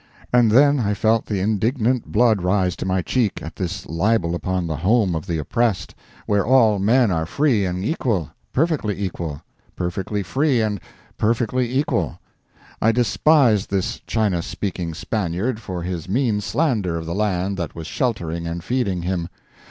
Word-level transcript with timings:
And 0.33 0.49
then 0.49 0.79
I 0.79 0.95
felt 0.95 1.27
the 1.27 1.39
indignant 1.41 2.11
blood 2.11 2.41
rise 2.41 2.75
to 2.77 2.87
my 2.87 3.03
cheek 3.03 3.39
at 3.43 3.57
this 3.57 3.85
libel 3.85 4.33
upon 4.33 4.65
the 4.65 4.77
Home 4.77 5.13
of 5.13 5.27
the 5.27 5.37
Oppressed, 5.37 5.93
where 6.25 6.43
all 6.43 6.79
men 6.79 7.11
are 7.11 7.27
free 7.27 7.67
and 7.67 7.85
equal—perfectly 7.85 8.97
equal—perfectly 8.99 10.23
free 10.23 10.59
and 10.59 10.79
perfectly 11.19 11.71
equal. 11.77 12.19
I 12.81 12.91
despised 12.91 13.69
this 13.69 14.01
Chinese 14.07 14.45
speaking 14.45 14.95
Spaniard 14.95 15.59
for 15.59 15.83
his 15.83 16.09
mean 16.09 16.41
slander 16.41 16.97
of 16.97 17.05
the 17.05 17.13
land 17.13 17.57
that 17.57 17.75
was 17.75 17.85
sheltering 17.85 18.47
and 18.47 18.63
feeding 18.63 19.03
him. 19.03 19.29